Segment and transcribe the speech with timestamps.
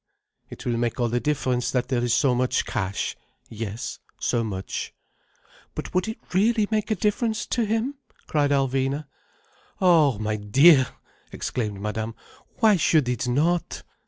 [0.49, 4.95] It will make all the difference that there is so much cash—yes, so much—"
[5.75, 7.93] "But would it really make a difference to him?"
[8.25, 9.05] cried Alvina.
[9.79, 10.87] "Oh my dear!"
[11.31, 12.15] exclaimed Madame.
[12.61, 13.83] "Why should it not?